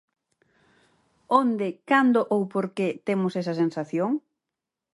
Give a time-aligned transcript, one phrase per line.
[1.41, 4.11] Onde, cando ou por que temos esta sensación?